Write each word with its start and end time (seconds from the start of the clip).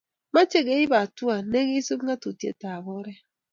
mache 0.33 0.59
keip 0.67 0.91
atua 1.01 1.35
si 1.51 1.59
kesup 1.69 1.99
ngatutik 2.03 2.61
ab 2.73 2.85
oret 2.97 3.21